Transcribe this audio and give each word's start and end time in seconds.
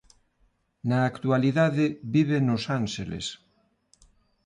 Na 0.89 0.99
actualidade 1.11 1.85
vive 2.15 2.37
nos 2.47 2.63
Ánxeles. 2.79 3.27